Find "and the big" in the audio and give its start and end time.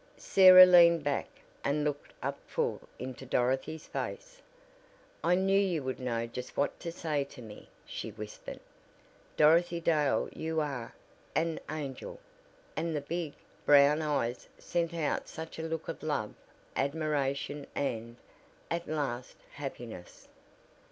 12.75-13.33